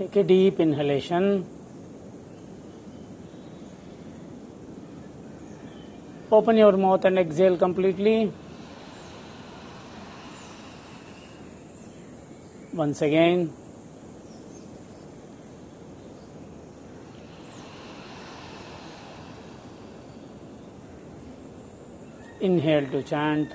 Take 0.00 0.16
a 0.16 0.22
deep 0.22 0.58
inhalation. 0.60 1.46
Open 6.32 6.56
your 6.56 6.72
mouth 6.72 7.04
and 7.04 7.18
exhale 7.18 7.58
completely. 7.58 8.32
Once 12.72 13.02
again. 13.02 13.52
Inhale 22.40 22.86
to 22.86 23.02
chant. 23.02 23.52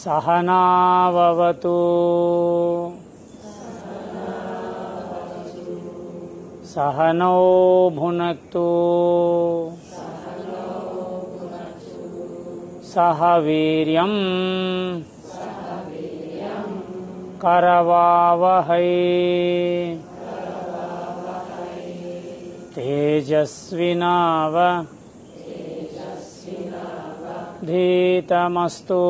सहनावतु 0.00 1.78
सहनौ 6.70 7.40
भुनक्तु। 7.96 8.64
सह 12.92 13.20
वीर्यम् 13.44 14.16
करवावहै। 17.42 18.88
तेजस्विनाव 22.74 24.56
धीतमस्तु। 27.64 29.00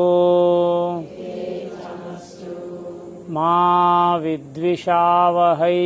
मा 3.33 4.17
विद्विषावहै। 4.17 5.77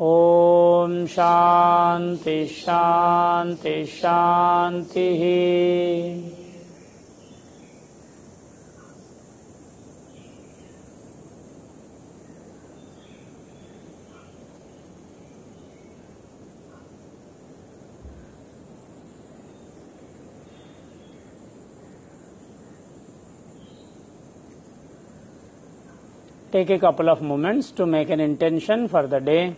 ॐ 0.00 1.06
शान्ति 1.06 2.46
शान्ति 2.46 3.86
शान्तिः 3.86 5.24
Take 26.54 26.70
a 26.70 26.78
couple 26.78 27.08
of 27.08 27.20
moments 27.20 27.72
to 27.72 27.84
make 27.84 28.10
an 28.10 28.20
intention 28.20 28.86
for 28.86 29.08
the 29.08 29.18
day. 29.18 29.56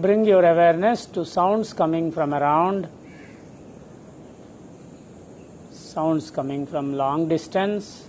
Bring 0.00 0.26
your 0.26 0.44
awareness 0.44 1.06
to 1.06 1.24
sounds 1.24 1.72
coming 1.72 2.12
from 2.12 2.34
around, 2.34 2.86
sounds 5.72 6.30
coming 6.30 6.66
from 6.66 6.92
long 6.92 7.28
distance. 7.28 8.06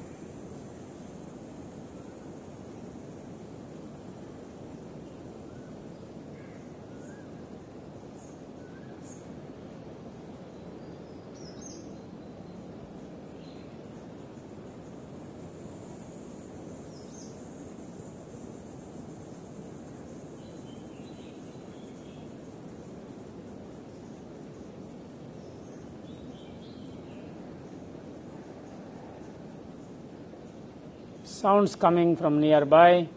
Sounds 31.38 31.75
coming 31.75 32.16
from 32.16 32.42
nearby, 32.42 33.08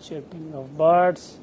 chirping 0.00 0.54
of 0.54 0.74
birds. 0.78 1.36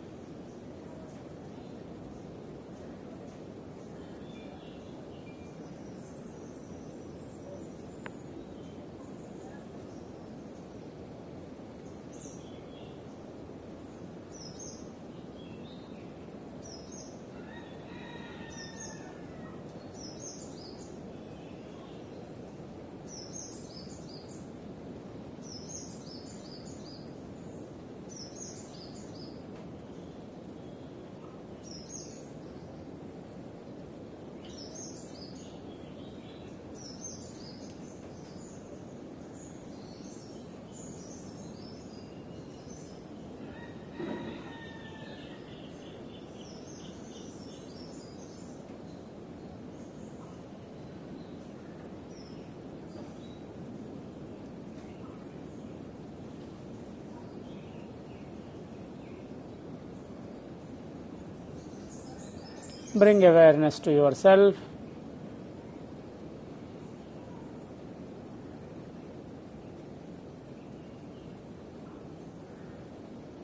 Bring 62.95 63.25
awareness 63.25 63.77
to 63.79 63.91
yourself. 63.91 64.55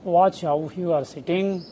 Watch 0.05 0.39
how 0.41 0.71
you 0.73 0.93
are 0.93 1.03
sitting. 1.03 1.65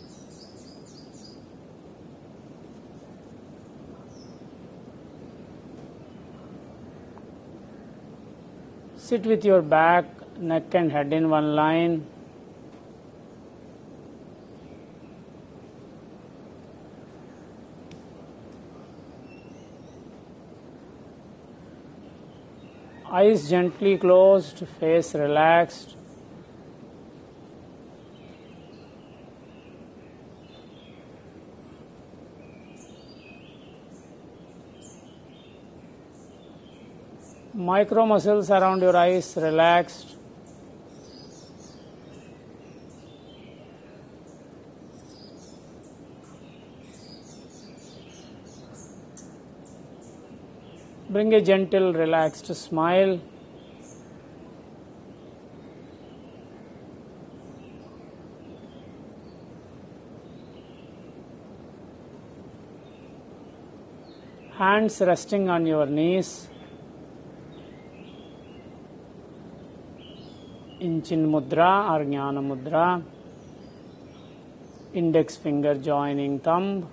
Sit 8.97 9.25
with 9.25 9.45
your 9.45 9.61
back, 9.61 10.05
neck, 10.37 10.73
and 10.73 10.91
head 10.91 11.13
in 11.13 11.29
one 11.29 11.55
line. 11.55 12.05
Eyes 23.19 23.49
gently 23.49 23.97
closed, 23.97 24.59
face 24.79 25.13
relaxed. 25.13 25.95
Micro 37.53 38.05
muscles 38.05 38.49
around 38.49 38.81
your 38.81 38.95
eyes 38.95 39.35
relaxed. 39.35 40.18
Bring 51.11 51.33
a 51.33 51.41
gentle, 51.41 51.91
relaxed 51.91 52.45
smile. 52.53 53.19
Hands 64.51 65.01
resting 65.01 65.49
on 65.49 65.65
your 65.65 65.87
knees. 65.87 66.47
In 70.79 71.01
Chin 71.01 71.25
Mudra 71.25 71.89
or 71.91 72.05
Jnana 72.05 72.45
Mudra. 72.51 73.01
Index 74.93 75.37
finger 75.37 75.73
joining 75.73 76.39
thumb. 76.39 76.87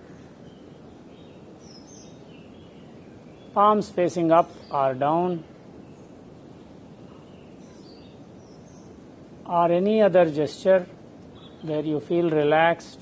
Palms 3.56 3.88
facing 3.88 4.31
up 4.31 4.50
or 4.70 4.93
down, 4.93 5.43
or 9.47 9.73
any 9.73 10.03
other 10.03 10.31
gesture 10.31 10.87
where 11.62 11.81
you 11.81 11.99
feel 11.99 12.29
relaxed. 12.29 13.00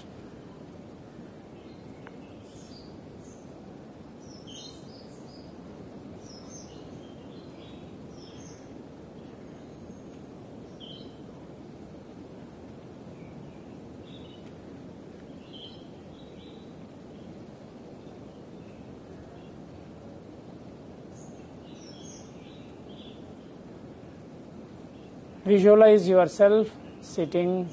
Visualize 25.54 26.08
yourself 26.08 26.68
sitting 27.00 27.68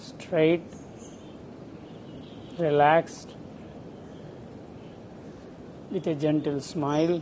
straight, 0.00 0.62
relaxed, 2.58 3.34
with 5.90 6.06
a 6.06 6.14
gentle 6.14 6.60
smile. 6.60 7.20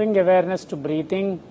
Bring 0.00 0.16
awareness 0.16 0.64
to 0.64 0.76
breathing. 0.76 1.42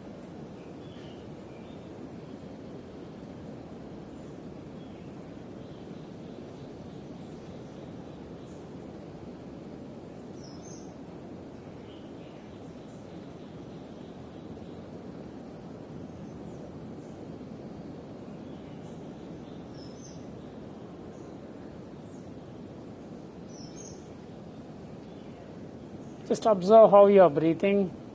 Just 26.27 26.47
observe 26.47 26.89
how 26.89 27.05
you 27.05 27.21
are 27.21 27.29
breathing. 27.29 28.08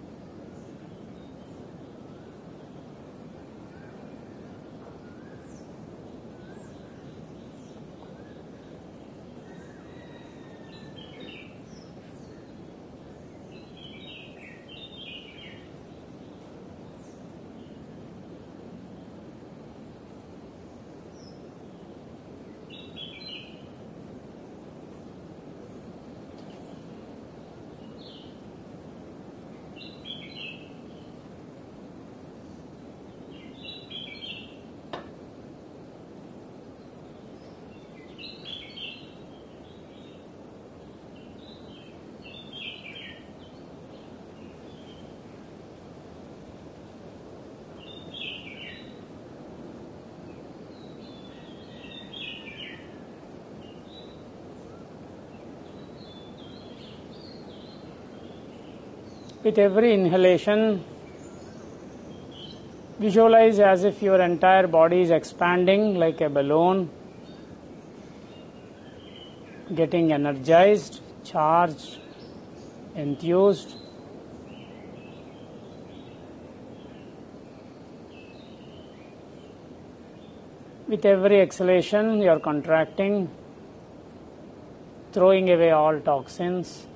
With 59.45 59.59
every 59.59 59.93
inhalation, 59.93 60.83
visualize 62.99 63.59
as 63.61 63.85
if 63.85 64.01
your 64.01 64.19
entire 64.23 64.67
body 64.67 65.03
is 65.03 65.11
expanding 65.11 65.97
like 65.97 66.23
a 66.23 66.31
balloon, 66.31 66.89
getting 69.75 70.15
energized, 70.15 71.03
charged, 71.25 71.99
enthused. 72.97 73.77
With 80.89 81.05
every 81.05 81.43
exhalation, 81.43 82.23
you 82.23 82.31
are 82.31 82.41
contracting, 82.41 83.31
throwing 85.13 85.51
away 85.51 85.71
all 85.71 86.01
toxins. 86.01 86.87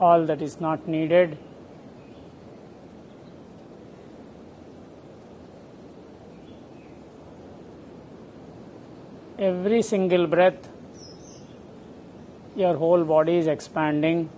all 0.00 0.24
that 0.24 0.40
is 0.40 0.60
not 0.60 0.88
needed. 0.88 1.36
Every 9.38 9.82
single 9.82 10.26
breath, 10.26 10.68
your 12.56 12.76
whole 12.76 13.04
body 13.04 13.36
is 13.36 13.46
expanding. 13.46 14.28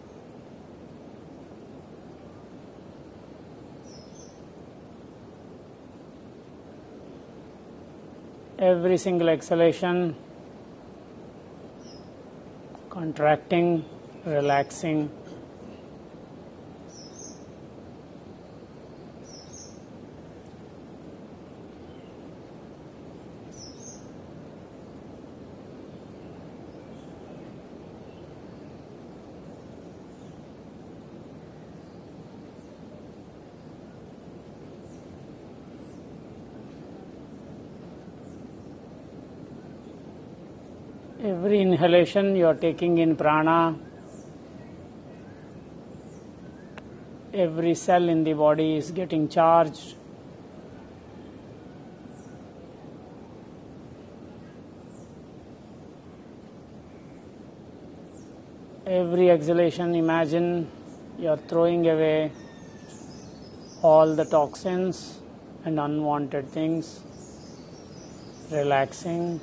Every 8.58 8.96
single 8.96 9.28
exhalation, 9.28 10.14
contracting, 12.90 13.84
relaxing. 14.24 15.10
Every 41.24 41.60
inhalation 41.60 42.34
you 42.34 42.46
are 42.48 42.54
taking 42.54 42.98
in 42.98 43.14
prana, 43.14 43.76
every 47.32 47.76
cell 47.76 48.08
in 48.08 48.24
the 48.24 48.32
body 48.32 48.74
is 48.76 48.90
getting 48.90 49.28
charged. 49.28 49.94
Every 58.84 59.30
exhalation, 59.30 59.94
imagine 59.94 60.68
you 61.20 61.28
are 61.28 61.36
throwing 61.36 61.88
away 61.88 62.32
all 63.80 64.16
the 64.16 64.24
toxins 64.24 65.20
and 65.64 65.78
unwanted 65.78 66.48
things, 66.48 66.98
relaxing. 68.50 69.40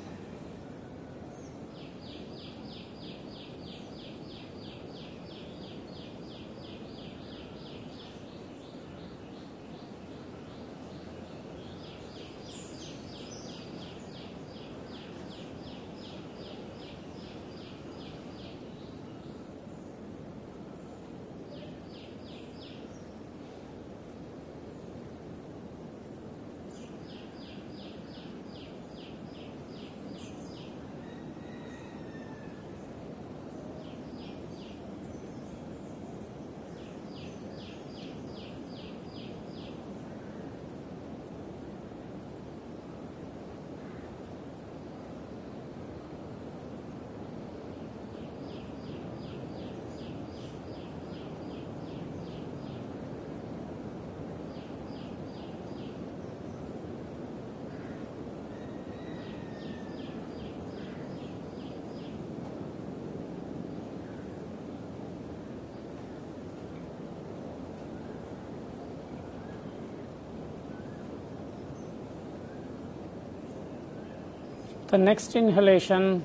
The 74.90 74.98
next 74.98 75.36
inhalation, 75.36 76.24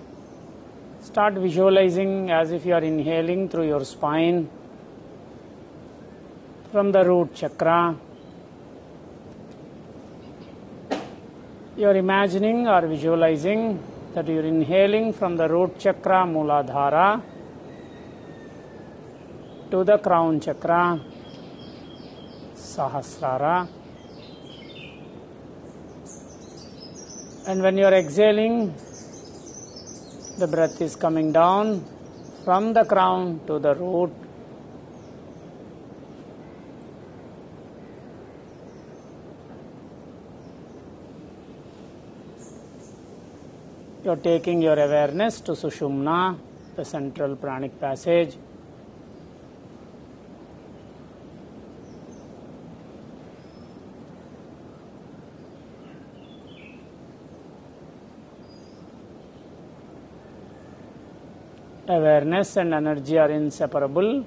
start 0.99 1.35
visualizing 1.35 2.31
as 2.31 2.51
if 2.51 2.65
you 2.65 2.73
are 2.73 2.81
inhaling 2.83 3.47
through 3.47 3.67
your 3.67 3.85
spine 3.85 4.49
from 6.71 6.91
the 6.91 7.05
root 7.05 7.35
chakra. 7.35 7.95
You 11.77 11.89
are 11.89 11.95
imagining 11.95 12.67
or 12.67 12.87
visualizing 12.87 13.79
that 14.15 14.27
you 14.27 14.39
are 14.39 14.47
inhaling 14.47 15.13
from 15.13 15.37
the 15.37 15.47
root 15.47 15.77
chakra 15.77 16.25
Muladhara 16.25 17.21
to 19.69 19.83
the 19.83 19.99
crown 19.99 20.39
chakra 20.39 20.99
Sahasrara. 22.55 23.84
And 27.47 27.61
when 27.61 27.77
you 27.77 27.85
are 27.85 27.93
exhaling, 27.93 28.73
the 30.39 30.47
breath 30.47 30.81
is 30.81 30.95
coming 30.95 31.31
down 31.31 31.85
from 32.43 32.73
the 32.73 32.83
crown 32.85 33.39
to 33.45 33.59
the 33.59 33.75
root. 33.75 34.11
You 44.03 44.11
are 44.11 44.15
taking 44.15 44.63
your 44.63 44.79
awareness 44.79 45.39
to 45.41 45.51
Sushumna, 45.51 46.37
the 46.75 46.83
central 46.83 47.35
pranic 47.35 47.79
passage. 47.79 48.37
Awareness 61.95 62.57
and 62.57 62.73
energy 62.73 63.17
are 63.17 63.31
inseparable. 63.31 64.25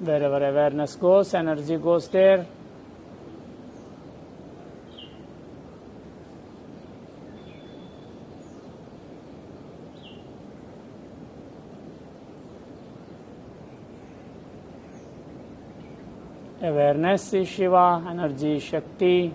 Wherever 0.00 0.48
awareness 0.48 0.96
goes, 0.96 1.34
energy 1.34 1.76
goes 1.76 2.08
there. 2.08 2.46
Awareness 16.62 17.32
is 17.34 17.48
Shiva, 17.48 18.04
energy 18.08 18.56
is 18.56 18.62
Shakti. 18.62 19.32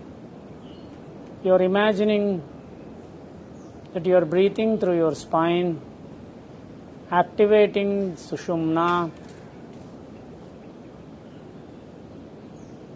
You 1.44 1.54
are 1.54 1.62
imagining 1.62 2.42
that 3.96 4.06
you 4.06 4.14
are 4.14 4.26
breathing 4.26 4.78
through 4.78 4.98
your 4.98 5.16
spine, 5.16 5.80
activating 7.10 8.12
Sushumna. 8.18 9.10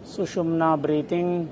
Sushumna 0.04 0.78
breathing, 0.82 1.48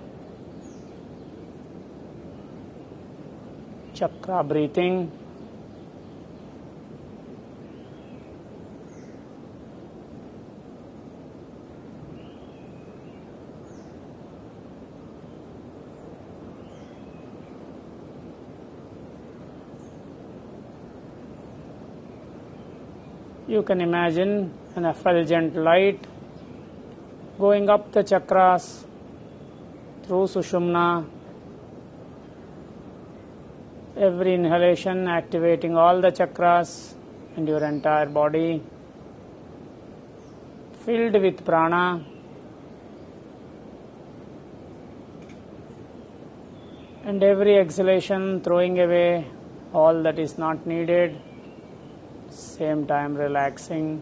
chakra 3.95 4.45
breathing. 4.45 5.18
You 23.59 23.65
can 23.65 23.81
imagine 23.81 24.53
an 24.77 24.85
effulgent 24.85 25.57
light 25.57 26.07
going 27.41 27.69
up 27.69 27.91
the 27.91 28.05
chakras 28.05 28.85
through 30.05 30.27
Sushumna. 30.33 31.05
Every 33.97 34.35
inhalation 34.35 35.09
activating 35.09 35.77
all 35.77 36.01
the 36.01 36.13
chakras 36.13 36.95
and 37.35 37.49
your 37.49 37.65
entire 37.65 38.07
body 38.07 38.63
filled 40.85 41.15
with 41.15 41.45
prana. 41.45 42.05
And 47.05 47.25
every 47.25 47.57
exhalation, 47.57 48.41
throwing 48.41 48.79
away 48.79 49.27
all 49.75 50.01
that 50.05 50.21
is 50.21 50.39
not 50.39 50.65
needed, 50.65 51.21
same 52.39 52.87
time 52.87 53.15
relaxing. 53.17 54.01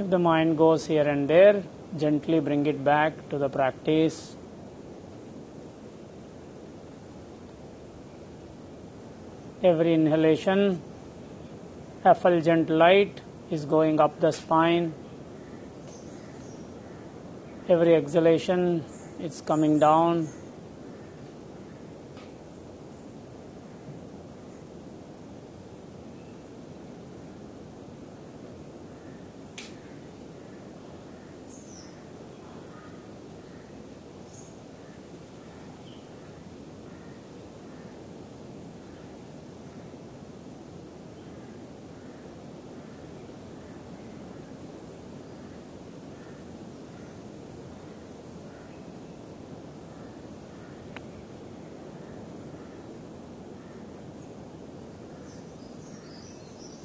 If 0.00 0.08
the 0.08 0.18
mind 0.18 0.56
goes 0.56 0.86
here 0.86 1.06
and 1.06 1.28
there, 1.28 1.62
gently 1.98 2.40
bring 2.40 2.64
it 2.64 2.82
back 2.82 3.28
to 3.28 3.36
the 3.36 3.50
practice. 3.50 4.34
Every 9.62 9.92
inhalation, 9.92 10.80
effulgent 12.02 12.70
light 12.70 13.20
is 13.50 13.66
going 13.66 14.00
up 14.00 14.18
the 14.20 14.30
spine. 14.30 14.94
Every 17.68 17.94
exhalation, 17.94 18.82
it's 19.18 19.42
coming 19.42 19.78
down. 19.78 20.28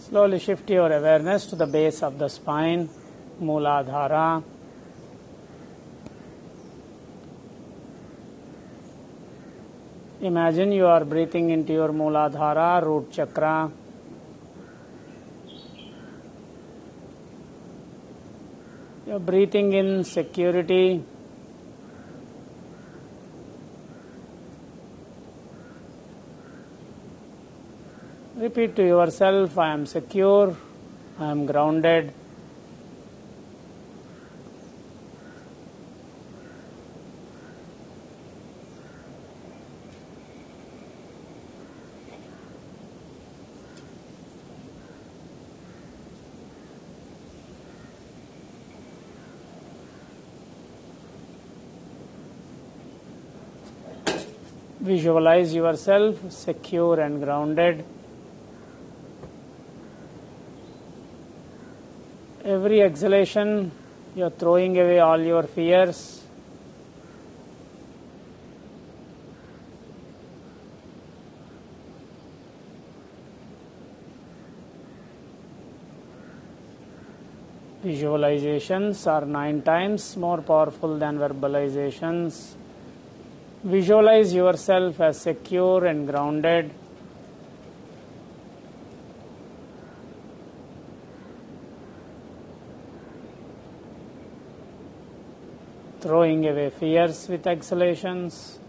Slowly 0.09 0.37
shift 0.37 0.69
your 0.69 0.91
awareness 0.91 1.47
to 1.47 1.55
the 1.55 1.65
base 1.65 2.03
of 2.03 2.19
the 2.19 2.29
spine, 2.29 2.87
Mooladhara. 3.41 4.43
Imagine 10.21 10.73
you 10.73 10.85
are 10.85 11.03
breathing 11.03 11.49
into 11.49 11.73
your 11.73 11.89
Mooladhara, 11.89 12.85
root 12.85 13.11
chakra. 13.11 13.71
You're 19.07 19.17
breathing 19.17 19.73
in 19.73 20.03
security. 20.03 21.03
Repeat 28.55 28.77
to 28.77 28.83
yourself 28.87 29.57
I 29.57 29.73
am 29.73 29.85
secure, 29.85 30.55
I 31.19 31.29
am 31.29 31.45
grounded. 31.45 32.13
Visualize 54.79 55.53
yourself 55.53 56.31
secure 56.31 57.01
and 57.01 57.21
grounded. 57.21 57.83
Every 62.45 62.83
exhalation, 62.83 63.71
you're 64.15 64.29
throwing 64.29 64.77
away 64.77 64.99
all 64.99 65.19
your 65.19 65.41
fears. 65.43 66.21
Visualizations 77.83 79.07
are 79.07 79.25
nine 79.25 79.63
times 79.63 80.15
more 80.15 80.43
powerful 80.43 80.99
than 80.99 81.17
verbalizations. 81.17 82.53
Visualize 83.63 84.35
yourself 84.35 85.01
as 85.01 85.19
secure 85.19 85.85
and 85.85 86.07
grounded. 86.07 86.69
Throwing 96.05 96.45
away 96.45 96.69
fears 96.69 97.27
with 97.27 97.47
exhalations. 97.47 98.59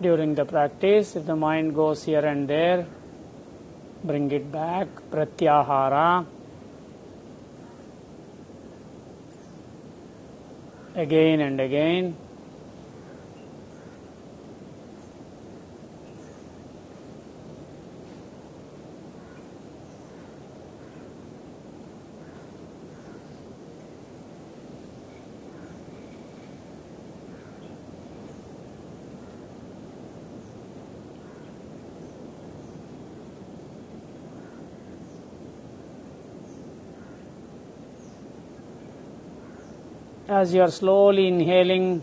During 0.00 0.34
the 0.34 0.44
practice. 0.44 1.16
If 1.16 1.26
the 1.26 1.36
mind 1.36 1.74
goes 1.74 2.04
here 2.04 2.24
and 2.24 2.48
there, 2.48 2.86
bring 4.04 4.30
it 4.30 4.50
back. 4.50 4.88
Pratyahara. 5.10 6.26
Again 10.94 11.40
and 11.40 11.60
again. 11.60 12.16
As 40.38 40.54
you 40.54 40.60
are 40.62 40.70
slowly 40.70 41.26
inhaling 41.26 42.00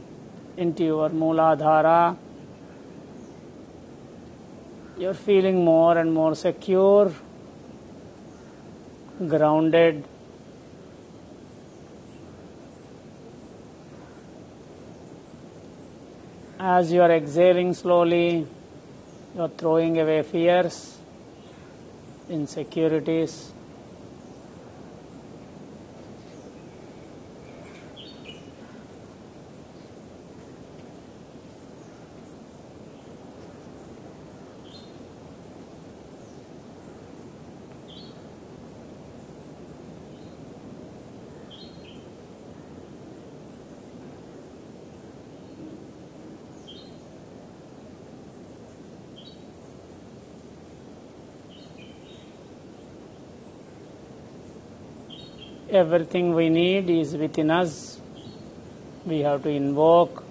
into 0.58 0.84
your 0.84 1.10
Mooladhara, 1.10 2.18
you're 4.98 5.14
feeling 5.14 5.64
more 5.64 5.98
and 5.98 6.14
more 6.14 6.36
secure, 6.36 7.14
grounded. 9.26 10.04
As 16.60 16.92
you 16.92 17.02
are 17.04 17.12
exhaling 17.12 17.74
slowly, 17.74 18.46
you're 19.34 19.54
throwing 19.64 19.98
away 19.98 20.24
fears, 20.24 20.98
insecurities. 22.30 23.55
Everything 55.76 56.34
we 56.34 56.50
need 56.50 56.90
is 56.90 57.16
within 57.16 57.52
us. 57.52 58.00
We 59.06 59.20
have 59.20 59.44
to 59.44 59.50
invoke, 59.50 60.24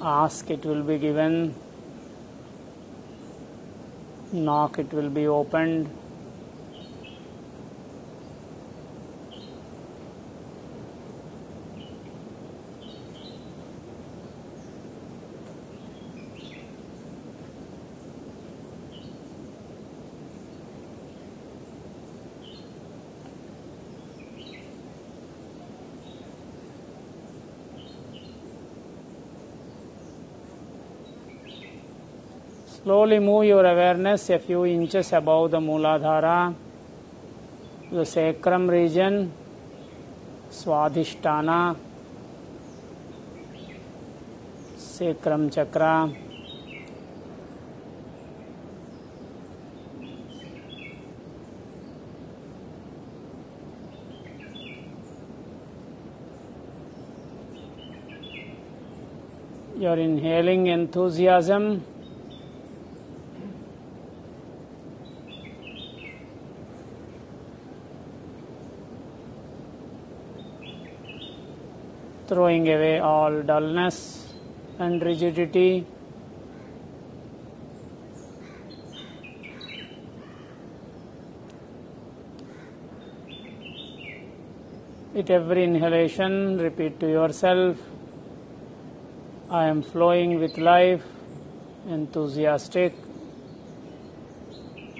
ask, 0.00 0.48
it 0.50 0.64
will 0.64 0.82
be 0.82 0.98
given, 0.98 1.54
knock, 4.32 4.78
it 4.78 4.92
will 4.92 5.10
be 5.10 5.26
opened. 5.26 5.90
Slowly 32.90 33.20
move 33.20 33.44
your 33.44 33.64
awareness 33.64 34.30
a 34.30 34.40
few 34.40 34.66
inches 34.66 35.12
above 35.12 35.52
the 35.52 35.60
Mooladhara, 35.60 36.52
the 37.92 38.04
sacrum 38.04 38.68
region, 38.68 39.32
Swadhisthana, 40.50 41.76
sacrum 44.76 45.50
chakra. 45.50 46.10
You're 59.78 59.96
inhaling 59.96 60.66
enthusiasm. 60.66 61.84
Throwing 72.30 72.68
away 72.72 73.00
all 73.00 73.42
dullness 73.42 73.96
and 74.78 75.02
rigidity. 75.02 75.84
With 85.12 85.28
every 85.28 85.64
inhalation, 85.64 86.58
repeat 86.58 87.00
to 87.00 87.08
yourself 87.08 87.76
I 89.50 89.64
am 89.64 89.82
flowing 89.82 90.38
with 90.38 90.56
life, 90.56 91.02
enthusiastic, 91.88 92.94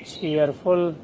cheerful. 0.05 0.97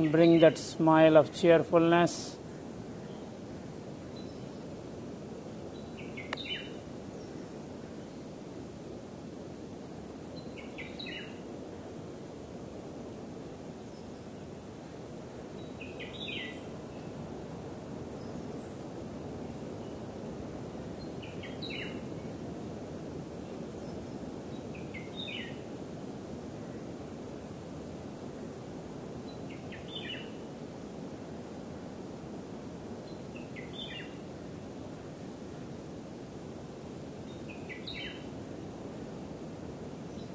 And 0.00 0.10
bring 0.10 0.40
that 0.40 0.56
smile 0.56 1.18
of 1.18 1.34
cheerfulness. 1.34 2.39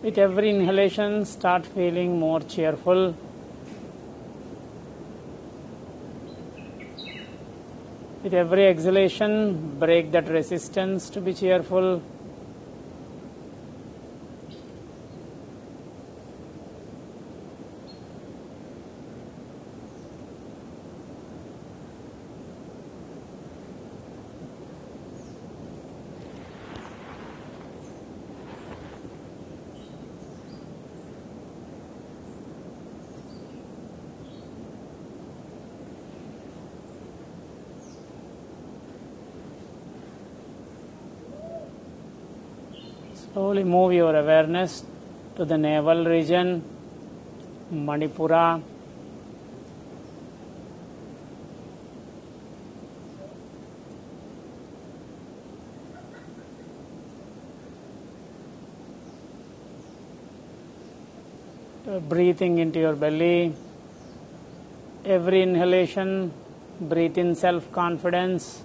With 0.05 0.19
every 0.19 0.51
inhalation, 0.51 1.25
start 1.25 1.65
feeling 1.65 2.19
more 2.19 2.39
cheerful. 2.39 3.15
With 8.21 8.35
every 8.35 8.67
exhalation, 8.67 9.79
break 9.79 10.11
that 10.11 10.29
resistance 10.29 11.09
to 11.09 11.21
be 11.21 11.33
cheerful. 11.33 12.03
Slowly 43.35 43.65
move 43.65 43.91
your 43.91 44.15
awareness 44.15 44.85
to 45.35 45.43
the 45.43 45.57
navel 45.57 46.05
region, 46.05 46.63
Manipura. 47.69 48.61
Breathing 62.07 62.59
into 62.59 62.79
your 62.79 62.95
belly. 62.95 63.53
Every 65.03 65.41
inhalation, 65.41 66.31
breathe 66.79 67.17
in 67.17 67.35
self 67.35 67.69
confidence. 67.73 68.63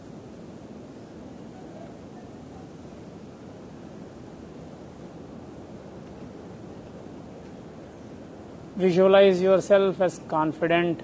Visualize 8.81 9.43
yourself 9.43 10.01
as 10.01 10.21
confident, 10.27 11.03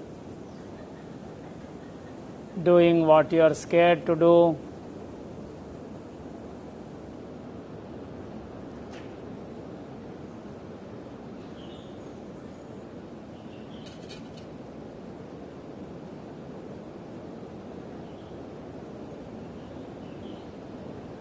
doing 2.63 3.05
what 3.05 3.31
you 3.31 3.43
are 3.43 3.53
scared 3.53 4.03
to 4.07 4.15
do. 4.15 4.57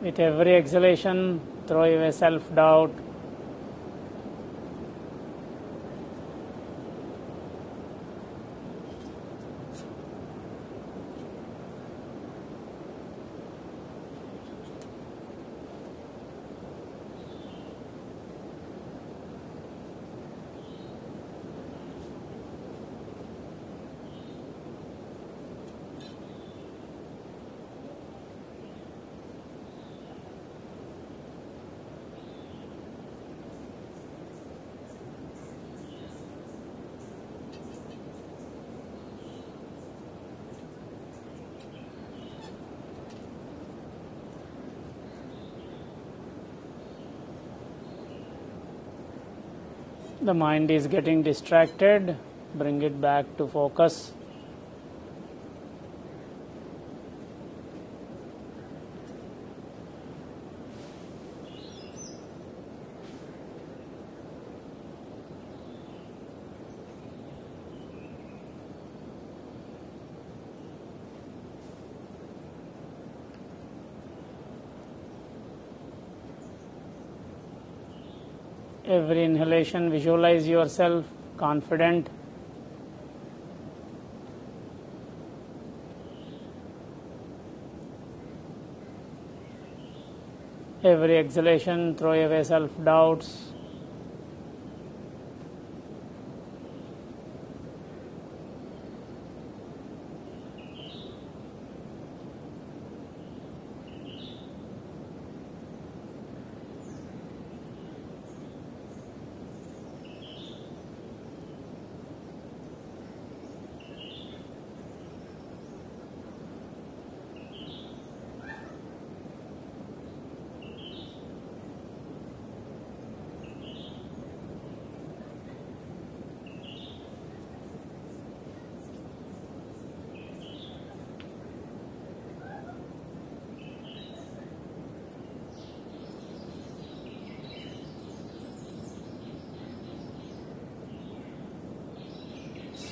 With 0.00 0.18
every 0.20 0.54
exhalation, 0.56 1.40
throw 1.66 1.82
away 1.82 2.12
self 2.12 2.54
doubt. 2.54 3.05
The 50.26 50.34
mind 50.34 50.72
is 50.72 50.88
getting 50.88 51.22
distracted, 51.22 52.16
bring 52.56 52.82
it 52.82 53.00
back 53.00 53.26
to 53.36 53.46
focus. 53.46 54.12
Every 79.06 79.22
inhalation, 79.24 79.88
visualize 79.88 80.48
yourself 80.48 81.04
confident. 81.36 82.08
Every 90.82 91.18
exhalation, 91.18 91.94
throw 91.94 92.14
away 92.14 92.42
self 92.42 92.72
doubts. 92.84 93.45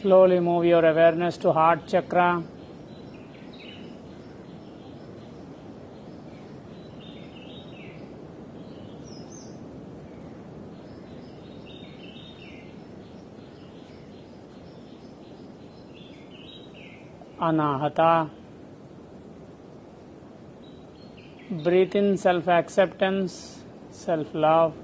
Slowly 0.05 0.39
move 0.39 0.67
your 0.67 0.85
awareness 0.85 1.39
to 1.39 1.51
heart 1.51 1.87
chakra. 1.89 2.43
Anahata. 17.41 18.29
Breathe 21.51 21.97
in 21.97 22.19
self 22.19 22.47
acceptance, 22.47 23.63
self 23.91 24.35
love. 24.35 24.75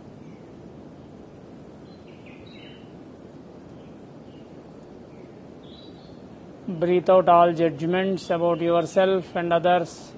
Breathe 6.81 7.11
out 7.11 7.29
all 7.29 7.53
judgments 7.53 8.31
about 8.31 8.61
yourself 8.63 9.37
and 9.37 9.53
others. 9.53 10.13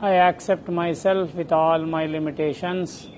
I 0.00 0.14
accept 0.14 0.68
myself 0.68 1.32
with 1.34 1.52
all 1.52 1.86
my 1.86 2.06
limitations. 2.06 3.08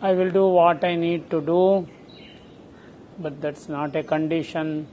I 0.00 0.12
will 0.12 0.30
do 0.30 0.46
what 0.46 0.84
I 0.84 0.94
need 0.94 1.28
to 1.30 1.40
do, 1.40 1.88
but 3.18 3.40
that's 3.40 3.68
not 3.68 3.96
a 3.96 4.04
condition 4.04 4.86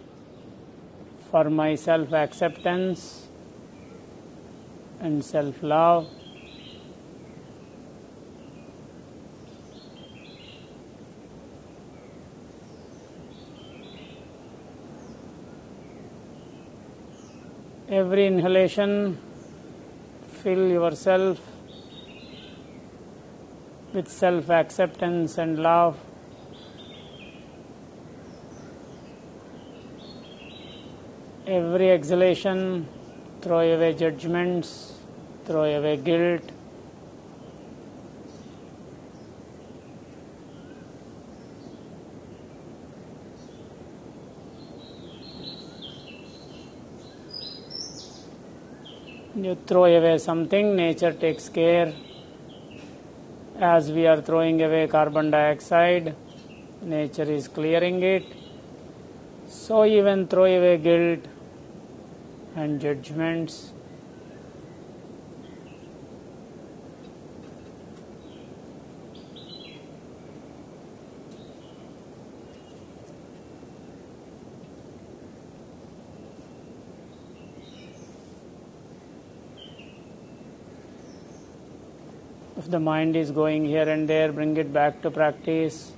for 1.29 1.47
my 1.47 1.75
self 1.75 2.11
acceptance 2.11 3.27
and 4.99 5.23
self 5.23 5.61
love. 5.61 6.07
Every 17.87 18.25
inhalation, 18.25 19.19
fill 20.41 20.67
yourself 20.67 21.39
with 23.95 24.09
self 24.09 24.49
acceptance 24.49 25.37
and 25.37 25.57
love. 25.57 25.97
Every 31.47 31.91
exhalation, 31.91 32.87
throw 33.41 33.59
away 33.59 33.93
judgments, 33.93 34.93
throw 35.45 35.63
away 35.63 35.97
guilt. 35.97 36.51
You 49.35 49.55
throw 49.67 49.85
away 49.85 50.17
something, 50.17 50.75
nature 50.75 51.13
takes 51.13 51.49
care. 51.49 51.93
As 53.59 53.89
we 53.89 54.05
are 54.05 54.21
throwing 54.21 54.61
away 54.61 54.85
carbon 54.85 55.31
dioxide, 55.31 56.13
nature 56.81 57.23
is 57.23 57.47
clearing 57.47 58.03
it. 58.03 58.25
So, 59.47 59.85
even 59.85 60.27
throw 60.27 60.43
away 60.43 60.77
guilt 60.77 61.25
and 62.57 62.81
judgments. 62.81 63.71
If 82.65 82.71
the 82.71 82.79
mind 82.79 83.15
is 83.15 83.29
going 83.29 83.63
here 83.65 83.87
and 83.87 84.09
there, 84.09 84.31
bring 84.31 84.57
it 84.57 84.73
back 84.73 85.03
to 85.03 85.11
practice. 85.11 85.91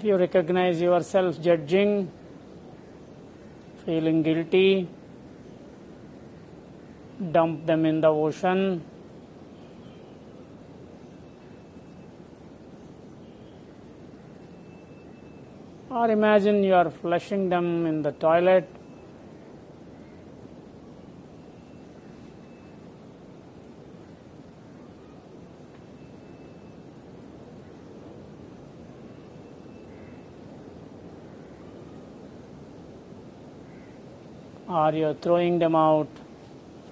If 0.00 0.04
you 0.04 0.16
recognize 0.16 0.80
yourself 0.80 1.42
judging, 1.42 2.10
feeling 3.84 4.22
guilty, 4.22 4.88
dump 7.32 7.66
them 7.66 7.84
in 7.84 8.00
the 8.00 8.08
ocean. 8.08 8.82
Or 15.90 16.10
imagine 16.10 16.64
you 16.64 16.72
are 16.72 16.88
flushing 16.88 17.50
them 17.50 17.84
in 17.84 18.00
the 18.00 18.12
toilet. 18.12 18.79
Or 34.90 34.96
you're 34.96 35.14
throwing 35.14 35.58
them 35.58 35.76
out 35.76 36.08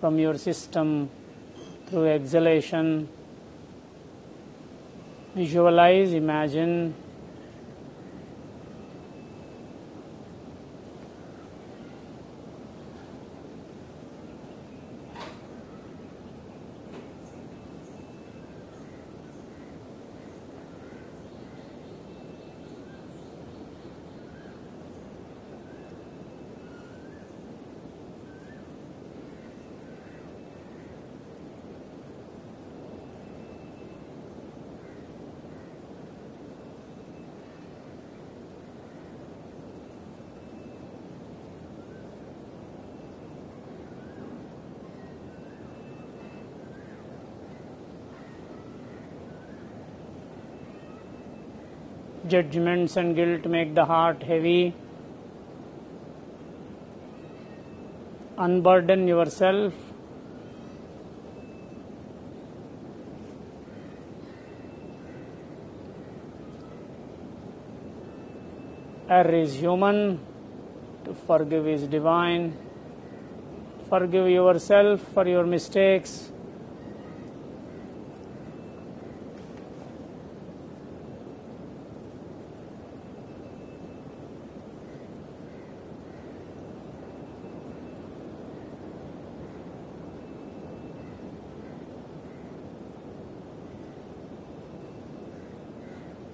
from 0.01 0.19
your 0.19 0.39
system 0.39 1.11
through 1.89 2.07
exhalation. 2.07 3.09
Visualize, 5.35 6.13
imagine. 6.13 6.95
Judgments 52.29 52.97
and 52.97 53.17
guilt 53.17 53.47
make 53.47 53.75
the 53.75 53.85
heart 53.85 54.23
heavy. 54.23 54.75
Unburden 58.37 59.09
yourself. 59.09 59.73
Error 69.09 69.35
is 69.35 69.55
human, 69.55 70.21
to 71.05 71.15
forgive 71.15 71.67
is 71.67 71.85
divine. 71.85 72.55
Forgive 73.89 74.29
yourself 74.29 75.01
for 75.15 75.27
your 75.27 75.47
mistakes. 75.47 76.31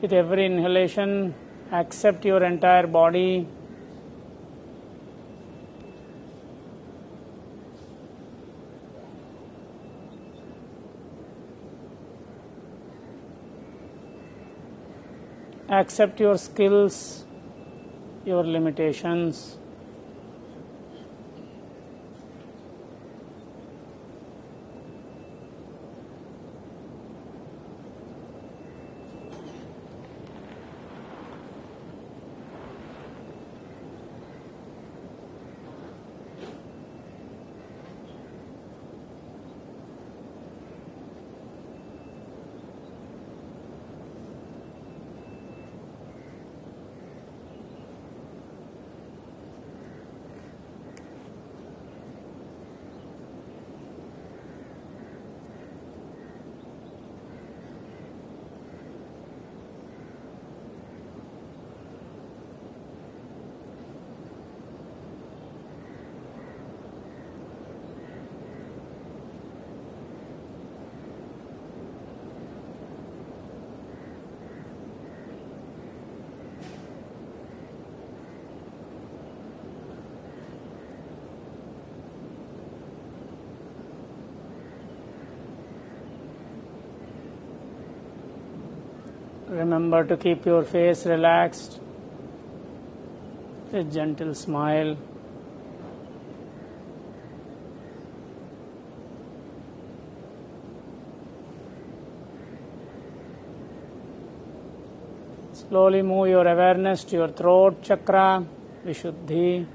With 0.04 0.12
every 0.12 0.44
inhalation, 0.44 1.34
accept 1.72 2.26
your 2.26 2.44
entire 2.44 2.86
body. 2.86 3.46
Accept 15.70 16.20
your 16.20 16.36
skills, 16.36 17.24
your 18.26 18.44
limitations. 18.44 19.56
Remember 89.84 90.16
to 90.16 90.16
keep 90.16 90.46
your 90.46 90.64
face 90.64 91.04
relaxed, 91.04 91.78
a 93.70 93.84
gentle 93.84 94.32
smile. 94.34 94.96
Slowly 105.52 106.00
move 106.00 106.28
your 106.28 106.46
awareness 106.48 107.04
to 107.04 107.16
your 107.16 107.28
throat 107.28 107.82
chakra, 107.82 108.42
Vishuddhi. 108.86 109.66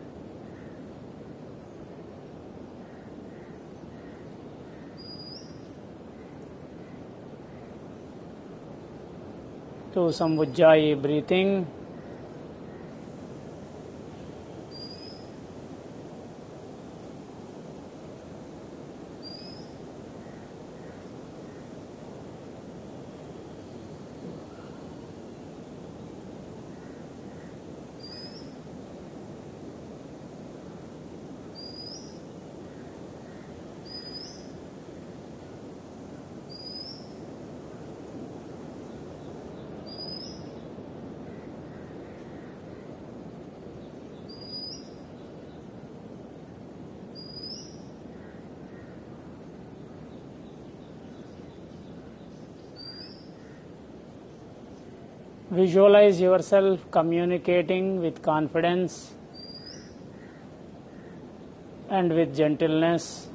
Some 10.11 10.37
Ujjayi 10.37 11.01
breathing. 11.01 11.67
Visualize 55.59 56.21
yourself 56.21 56.79
communicating 56.89 57.99
with 58.01 58.21
confidence 58.21 59.13
and 61.89 62.13
with 62.13 62.33
gentleness. 62.33 63.28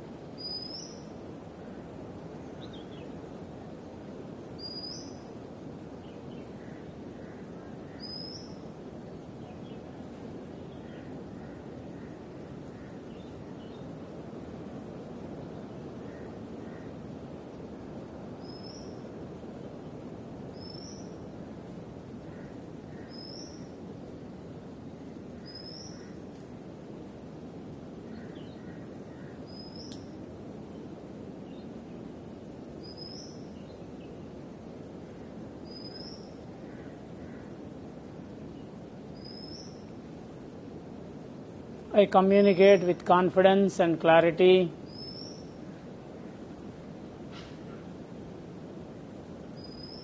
I 41.97 42.07
communicate 42.07 42.81
with 42.81 43.05
confidence 43.05 43.79
and 43.79 44.01
clarity. 44.01 44.69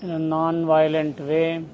In 0.00 0.10
a 0.10 0.18
non 0.20 0.66
violent 0.66 1.18
way. 1.18 1.64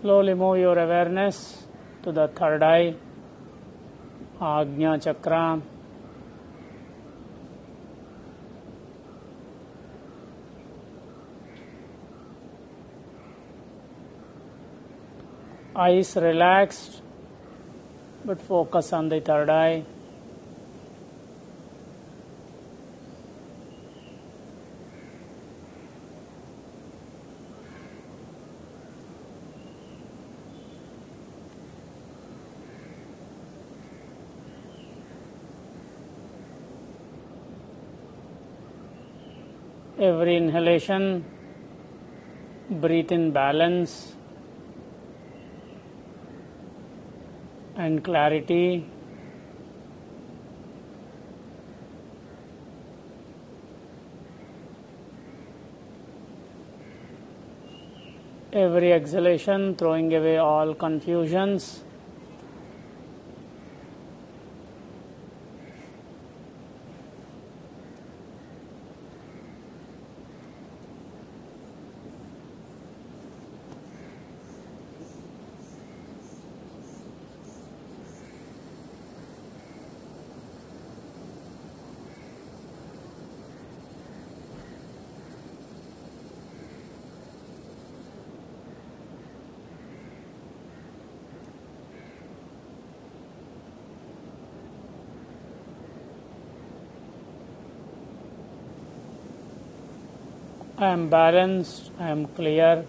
Slowly 0.00 0.32
move 0.32 0.56
your 0.56 0.78
awareness 0.78 1.62
to 2.02 2.10
the 2.10 2.28
third 2.28 2.62
eye, 2.62 2.94
Agnya 4.40 5.02
Chakra. 5.02 5.60
Eyes 15.76 16.16
relaxed, 16.16 17.02
but 18.24 18.40
focus 18.40 18.94
on 18.94 19.10
the 19.10 19.20
third 19.20 19.50
eye. 19.50 19.84
Every 40.20 40.36
inhalation, 40.36 41.24
breathe 42.68 43.10
in 43.10 43.30
balance 43.30 44.12
and 47.74 48.04
clarity. 48.04 48.84
Every 58.52 58.92
exhalation, 58.92 59.74
throwing 59.76 60.14
away 60.14 60.36
all 60.36 60.74
confusions. 60.74 61.82
Um, 100.80 100.86
I 100.86 100.92
am 100.92 101.08
balanced, 101.10 101.90
I 101.98 102.08
am 102.08 102.24
um, 102.24 102.26
clear. 102.28 102.84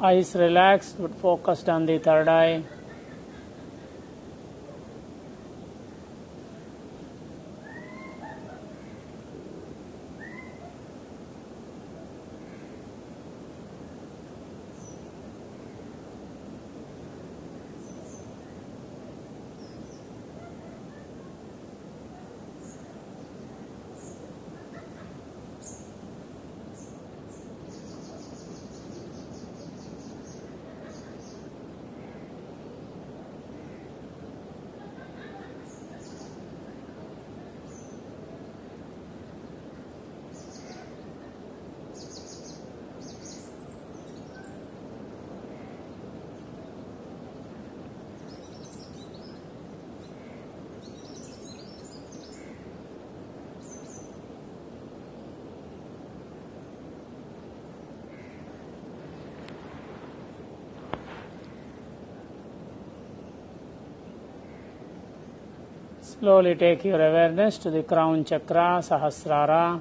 Eyes 0.00 0.34
relaxed 0.34 0.96
but 0.98 1.14
focused 1.16 1.68
on 1.68 1.84
the 1.84 1.98
third 1.98 2.28
eye. 2.28 2.62
Slowly 66.20 66.54
take 66.54 66.84
your 66.84 67.00
awareness 67.00 67.56
to 67.56 67.70
the 67.70 67.82
crown 67.82 68.26
chakra, 68.26 68.82
Sahasrara. 68.82 69.80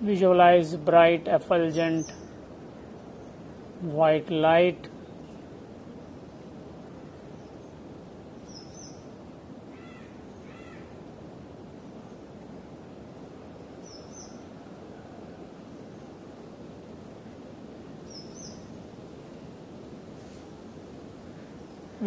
Visualize 0.00 0.74
bright, 0.76 1.28
effulgent 1.28 2.10
white 3.82 4.30
light. 4.30 4.88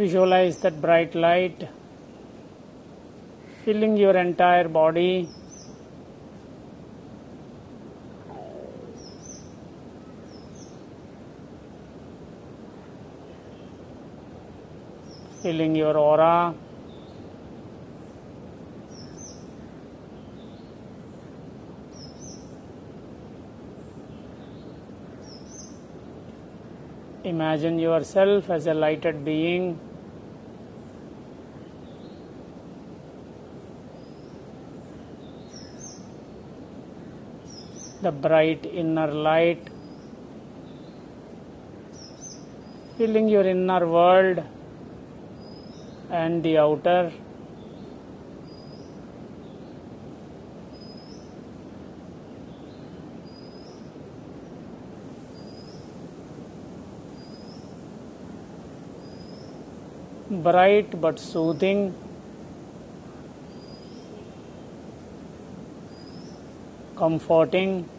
Visualize 0.01 0.57
that 0.61 0.81
bright 0.81 1.13
light 1.13 1.67
filling 3.63 3.95
your 3.97 4.17
entire 4.17 4.67
body. 4.67 5.29
Filling 15.43 15.75
your 15.75 15.95
aura. 15.95 16.55
Imagine 27.23 27.77
yourself 27.77 28.49
as 28.49 28.65
a 28.65 28.73
lighted 28.73 29.23
being. 29.23 29.79
The 38.11 38.27
bright 38.27 38.65
inner 38.65 39.07
light 39.07 39.69
filling 42.97 43.29
your 43.29 43.43
inner 43.47 43.87
world 43.87 44.43
and 46.09 46.43
the 46.43 46.57
outer. 46.57 47.13
bright 60.29 60.99
but 60.99 61.17
soothing. 61.19 61.95
Comforting. 66.97 67.89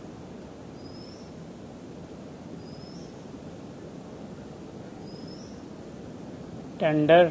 Tender. 6.82 7.30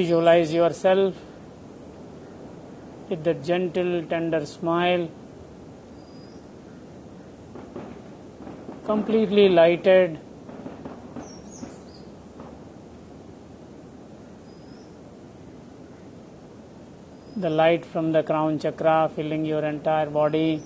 Visualize 0.00 0.50
yourself 0.54 1.14
with 3.10 3.22
that 3.24 3.42
gentle, 3.44 4.02
tender 4.12 4.46
smile, 4.46 5.08
completely 8.86 9.48
lighted. 9.50 10.18
The 17.36 17.50
light 17.50 17.84
from 17.84 18.12
the 18.12 18.22
crown 18.22 18.58
chakra 18.58 19.10
filling 19.14 19.44
your 19.44 19.64
entire 19.64 20.08
body. 20.08 20.62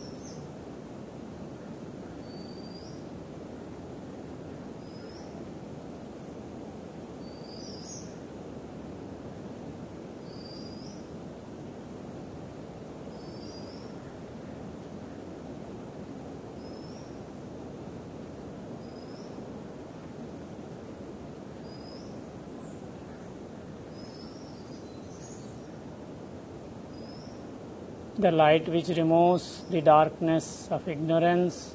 The 28.25 28.31
light 28.33 28.67
which 28.75 28.89
removes 28.97 29.65
the 29.69 29.83
darkness 29.83 30.67
of 30.71 30.89
ignorance, 30.89 31.75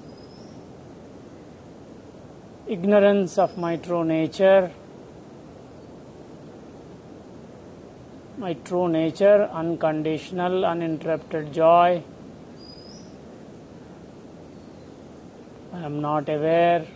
ignorance 2.68 3.38
of 3.38 3.56
my 3.56 3.76
true 3.76 4.04
nature, 4.04 4.72
my 8.40 8.54
true 8.70 8.88
nature, 8.88 9.48
unconditional, 9.62 10.66
uninterrupted 10.66 11.54
joy. 11.54 12.02
I 15.72 15.82
am 15.86 16.02
not 16.02 16.28
aware. 16.30 16.88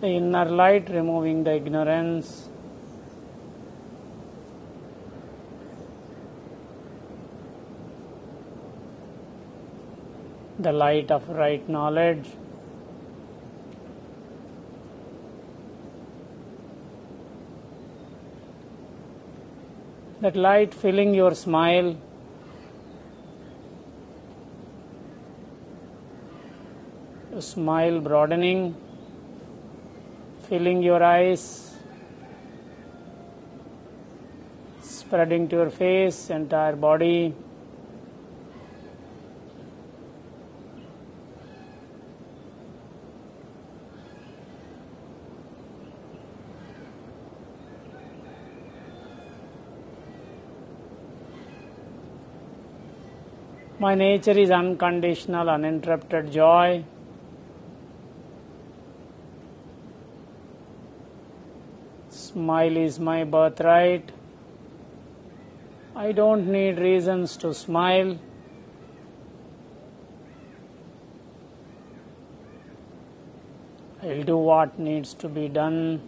The 0.00 0.06
inner 0.06 0.44
light 0.44 0.88
removing 0.90 1.44
the 1.44 1.54
ignorance. 1.54 2.48
the 10.58 10.72
light 10.72 11.10
of 11.10 11.28
right 11.28 11.68
knowledge. 11.68 12.26
That 20.20 20.34
light 20.34 20.74
filling 20.74 21.14
your 21.14 21.34
smile. 21.36 21.96
Your 27.30 27.40
smile 27.40 28.00
broadening, 28.00 28.74
filling 30.48 30.82
your 30.82 31.02
eyes, 31.02 31.76
spreading 34.80 35.46
to 35.48 35.56
your 35.56 35.70
face, 35.70 36.30
entire 36.30 36.74
body. 36.74 37.34
My 53.80 53.94
nature 53.94 54.32
is 54.32 54.50
unconditional, 54.50 55.50
uninterrupted 55.50 56.32
joy. 56.32 56.84
Smile 62.38 62.76
is 62.76 63.00
my 63.00 63.24
birthright. 63.24 64.12
I 65.96 66.12
don't 66.12 66.46
need 66.46 66.78
reasons 66.78 67.36
to 67.38 67.52
smile. 67.52 68.16
I'll 74.00 74.22
do 74.22 74.36
what 74.36 74.78
needs 74.78 75.14
to 75.14 75.28
be 75.28 75.48
done. 75.48 76.00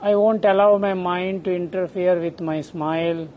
I 0.00 0.16
won't 0.16 0.44
allow 0.44 0.76
my 0.78 0.94
mind 0.94 1.44
to 1.44 1.54
interfere 1.54 2.18
with 2.18 2.40
my 2.40 2.60
smile. 2.60 3.28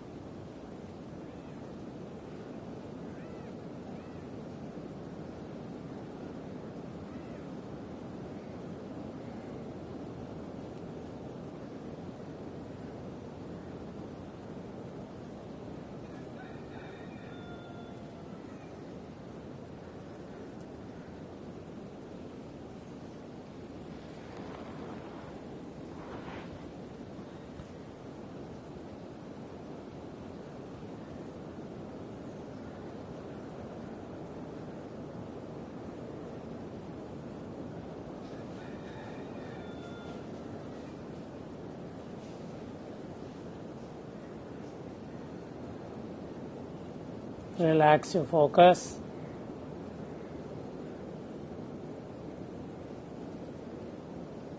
Relax 47.76 48.16
your 48.16 48.24
focus. 48.24 49.00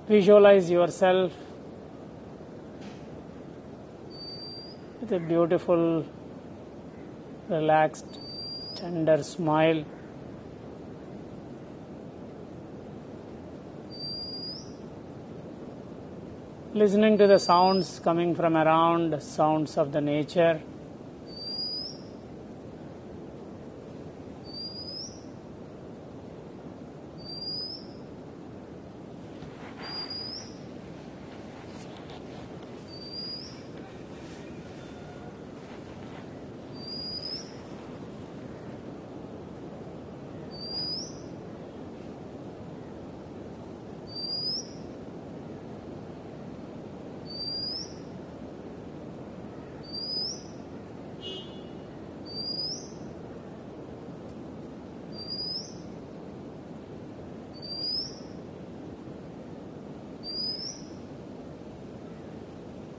Visualize 0.06 0.70
yourself 0.70 1.32
with 5.00 5.12
a 5.12 5.18
beautiful, 5.18 6.04
relaxed, 7.48 8.20
tender 8.74 9.22
smile. 9.22 9.82
Listening 16.74 17.16
to 17.16 17.26
the 17.26 17.38
sounds 17.38 17.98
coming 18.00 18.34
from 18.34 18.58
around, 18.58 19.22
sounds 19.22 19.78
of 19.78 19.92
the 19.92 20.02
nature. 20.02 20.60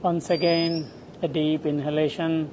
Once 0.08 0.30
again, 0.30 0.90
a 1.22 1.28
deep 1.28 1.66
inhalation, 1.66 2.50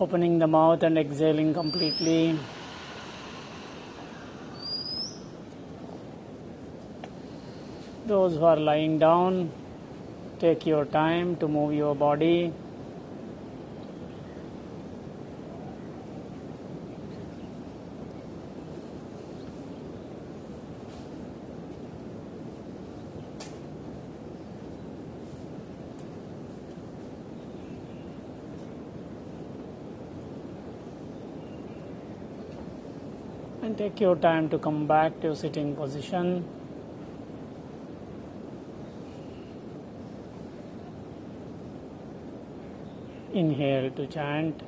opening 0.00 0.38
the 0.38 0.46
mouth 0.46 0.82
and 0.82 0.96
exhaling 0.96 1.52
completely. 1.52 2.38
Those 8.06 8.36
who 8.36 8.44
are 8.44 8.56
lying 8.56 8.98
down, 8.98 9.50
take 10.38 10.64
your 10.64 10.86
time 10.86 11.36
to 11.36 11.48
move 11.48 11.74
your 11.74 11.94
body. 11.94 12.50
Take 33.78 34.00
your 34.00 34.16
time 34.16 34.48
to 34.48 34.58
come 34.58 34.86
back 34.88 35.20
to 35.20 35.34
sitting 35.36 35.76
position. 35.76 36.44
Inhale 43.32 43.90
to 43.92 44.06
chant. 44.08 44.62